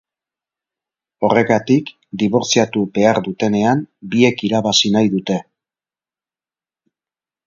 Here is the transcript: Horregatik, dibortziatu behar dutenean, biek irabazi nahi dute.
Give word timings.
Horregatik, 1.27 1.91
dibortziatu 2.23 2.85
behar 2.95 3.21
dutenean, 3.27 3.83
biek 4.15 4.41
irabazi 4.49 4.91
nahi 4.97 5.13
dute. 5.17 5.37